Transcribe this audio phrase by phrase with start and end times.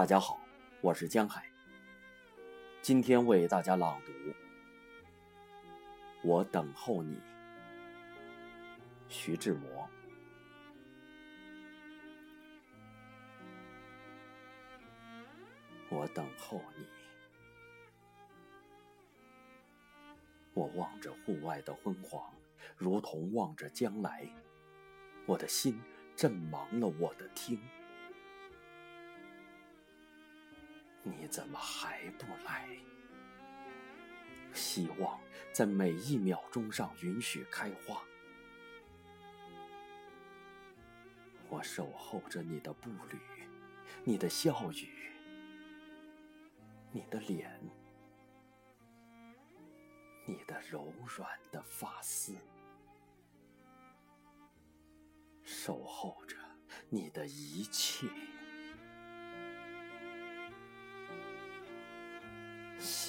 [0.00, 0.40] 大家好，
[0.80, 1.44] 我是江海。
[2.80, 4.12] 今天为大家朗读
[6.22, 7.16] 《我等候你》，
[9.10, 9.86] 徐志摩。
[15.90, 16.86] 我等候你，
[20.54, 22.32] 我望着户外的昏黄，
[22.74, 24.26] 如同望着将来。
[25.26, 25.78] 我的心
[26.16, 27.60] 正忙了我的听。
[31.02, 32.68] 你怎么还不来？
[34.52, 35.20] 希望
[35.52, 38.02] 在每一秒钟上允许开花。
[41.48, 43.18] 我守候着你的步履，
[44.04, 45.12] 你的笑语，
[46.90, 47.60] 你的脸，
[50.26, 52.34] 你的柔软的发丝，
[55.42, 56.36] 守候着
[56.88, 58.08] 你的一切。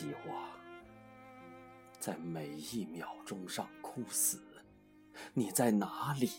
[0.01, 0.49] 希望
[1.99, 4.41] 在每一秒钟上枯死。
[5.35, 6.31] 你在哪里？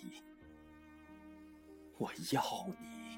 [1.96, 2.42] 我要
[2.80, 3.16] 你，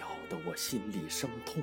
[0.00, 1.62] 要得我心里生痛。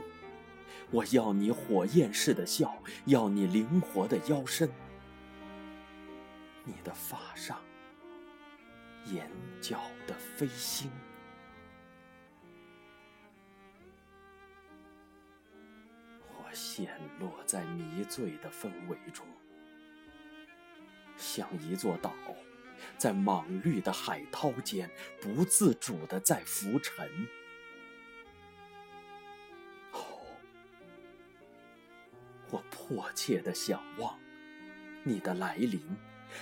[0.92, 4.70] 我要你火焰似的笑，要你灵活的腰身，
[6.66, 7.60] 你的发上
[9.08, 9.28] 眼
[9.60, 10.92] 角的飞星。
[16.76, 19.28] 陷落在迷醉的氛围中，
[21.16, 22.12] 像一座岛，
[22.98, 24.90] 在莽绿的海涛间
[25.22, 27.08] 不自主的在浮沉。
[29.92, 30.02] 哦，
[32.50, 34.20] 我迫切的想望
[35.04, 35.80] 你的来临，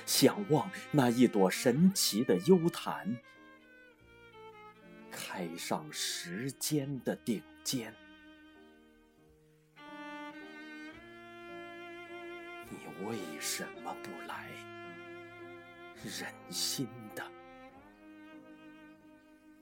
[0.05, 3.17] 想望那一朵神奇的幽潭，
[5.11, 7.93] 开上时间的顶尖。
[13.05, 14.49] 为什么不来？
[16.03, 17.23] 忍心的，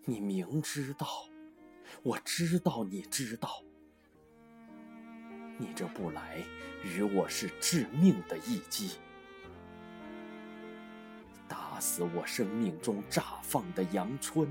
[0.05, 1.05] 你明知道，
[2.01, 3.61] 我知道你知道，
[5.57, 6.41] 你这不来
[6.85, 8.91] 与我是致命的一击，
[11.45, 14.47] 打死我生命中绽放的阳春，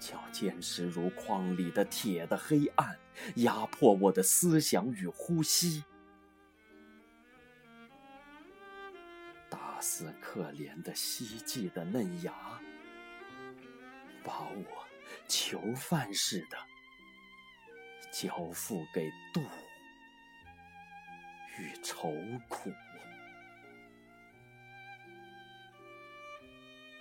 [0.00, 2.98] 叫坚实如矿里的铁的黑暗
[3.36, 5.84] 压迫我的思想与呼吸。
[9.80, 12.32] 似可怜的希冀的嫩芽，
[14.24, 14.86] 把我
[15.26, 16.58] 囚犯似的
[18.12, 19.42] 交付给妒
[21.58, 22.12] 与愁
[22.48, 22.72] 苦，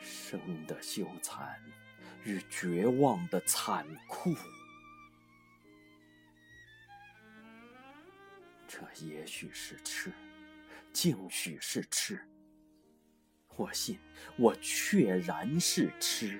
[0.01, 1.57] 生的羞惭
[2.23, 4.35] 与绝望的残酷，
[8.67, 10.11] 这也许是痴，
[10.91, 12.27] 竟许是痴。
[13.57, 13.97] 我信，
[14.38, 16.40] 我确然是痴，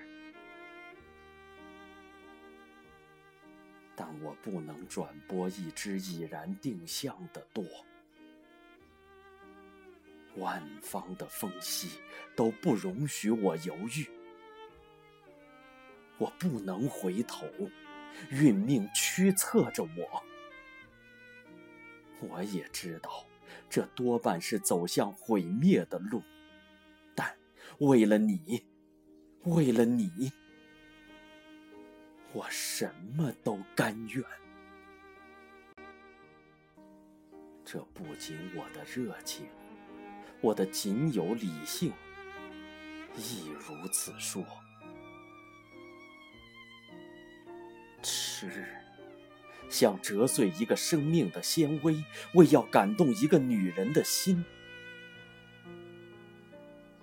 [3.96, 7.66] 但我不能转播一只已然定向的舵。
[10.36, 12.00] 万方的缝隙
[12.36, 14.08] 都不容许我犹豫，
[16.20, 17.48] 我不能回头，
[18.30, 20.24] 运命驱策着我。
[22.20, 23.26] 我也知道，
[23.68, 26.22] 这多半是走向毁灭的路。
[27.80, 28.64] 为了你，
[29.44, 30.32] 为了你，
[32.34, 34.24] 我什么都甘愿。
[37.64, 39.46] 这不仅我的热情，
[40.42, 41.92] 我的仅有理性
[43.16, 44.44] 亦如此说。
[48.02, 48.66] 痴，
[49.70, 52.04] 想折碎一个生命的纤维，
[52.36, 54.46] 为要感动一个女人的心。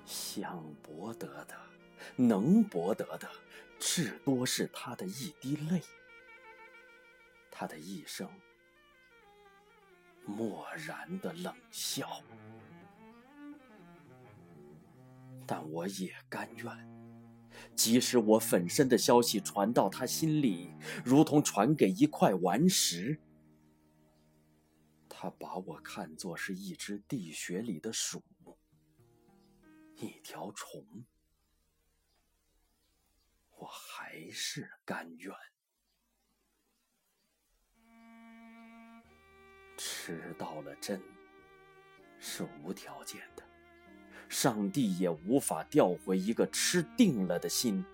[0.05, 1.57] 想博得的，
[2.17, 3.29] 能博得的，
[3.79, 5.83] 至多是他的一滴泪，
[7.51, 8.29] 他的一声
[10.27, 12.23] 漠然的冷笑。
[15.47, 16.91] 但我也甘愿，
[17.75, 20.71] 即使我粉身的消息传到他心里，
[21.05, 23.21] 如同传给一块顽石，
[25.09, 28.23] 他把我看作是一只地穴里的鼠。
[30.35, 30.85] 条虫，
[33.57, 35.33] 我还是甘愿。
[39.77, 41.01] 吃到了真，
[42.19, 43.45] 是无条件的，
[44.29, 47.85] 上帝也无法调回一个吃定了的心。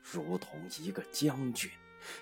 [0.00, 1.68] 如同一个将军，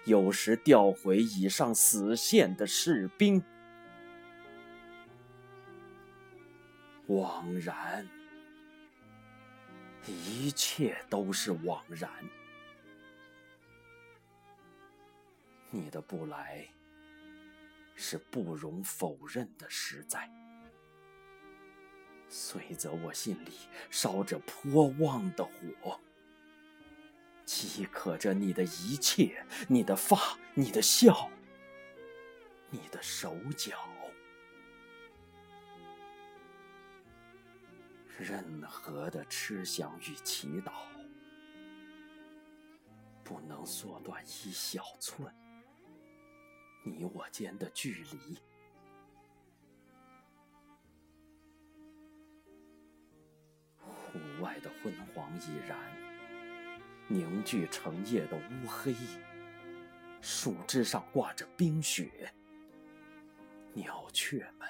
[0.06, 3.44] 有时调回已上死线的士兵。
[7.08, 8.08] 枉然，
[10.12, 12.10] 一切都是枉然。
[15.70, 16.68] 你的不来，
[17.96, 20.30] 是不容否认的实在。
[22.28, 23.52] 虽则我心里
[23.90, 26.00] 烧着颇旺的火，
[27.44, 31.30] 饥渴着你的一切，你的发，你的笑，
[32.70, 33.86] 你的手脚，
[38.18, 40.72] 任何的痴想与祈祷，
[43.24, 45.34] 不能缩短一小寸。
[46.84, 48.38] 你我间的距离，
[53.80, 55.78] 户外的昏黄已然
[57.08, 58.94] 凝聚成夜的乌黑，
[60.20, 62.32] 树枝上挂着冰雪，
[63.72, 64.68] 鸟雀们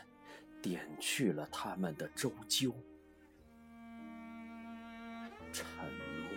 [0.63, 2.73] 点去了它们的周啾，
[5.55, 6.29] 沉默。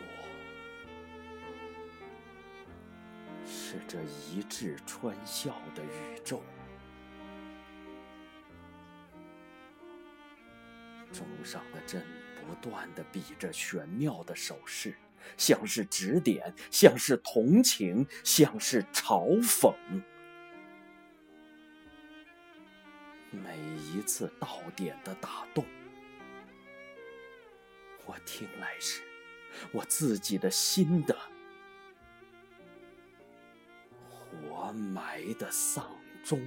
[3.45, 6.41] 是这一掷穿笑的宇宙，
[11.11, 12.05] 钟上的针
[12.39, 14.95] 不断的比着玄妙的手势，
[15.35, 19.73] 像是指点，像是同情，像是嘲讽。
[23.31, 25.65] 每一次到点的打动，
[28.05, 29.01] 我听来时，
[29.71, 31.15] 我自己的心的
[34.29, 34.57] 活。
[34.73, 35.85] 埋的丧
[36.23, 36.39] 钟。